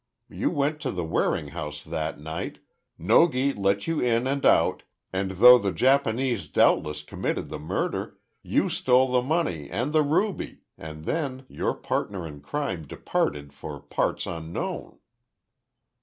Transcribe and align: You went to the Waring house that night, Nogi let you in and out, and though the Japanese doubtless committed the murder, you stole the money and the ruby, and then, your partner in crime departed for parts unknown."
You 0.31 0.49
went 0.49 0.81
to 0.81 0.89
the 0.91 1.03
Waring 1.05 1.49
house 1.49 1.83
that 1.83 2.19
night, 2.19 2.57
Nogi 2.97 3.53
let 3.53 3.85
you 3.85 3.99
in 3.99 4.25
and 4.25 4.43
out, 4.43 4.81
and 5.13 5.29
though 5.29 5.59
the 5.59 5.71
Japanese 5.71 6.47
doubtless 6.47 7.03
committed 7.03 7.49
the 7.49 7.59
murder, 7.59 8.17
you 8.41 8.67
stole 8.67 9.11
the 9.11 9.21
money 9.21 9.69
and 9.69 9.93
the 9.93 10.01
ruby, 10.01 10.61
and 10.75 11.05
then, 11.05 11.45
your 11.47 11.75
partner 11.75 12.25
in 12.25 12.41
crime 12.41 12.87
departed 12.87 13.53
for 13.53 13.79
parts 13.79 14.25
unknown." 14.25 14.97